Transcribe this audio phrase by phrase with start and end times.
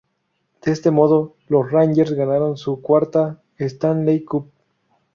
[0.63, 4.49] De este modo, los Rangers ganaron su cuarta Stanley Cup.